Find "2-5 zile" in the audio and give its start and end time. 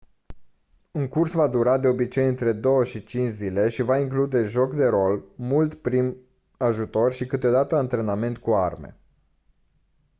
2.59-3.69